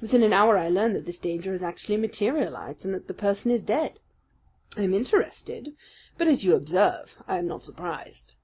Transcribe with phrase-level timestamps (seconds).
[0.00, 3.50] Within an hour I learn that this danger has actually materialized and that the person
[3.50, 4.00] is dead.
[4.74, 5.76] I am interested;
[6.16, 8.36] but, as you observe, I am not surprised."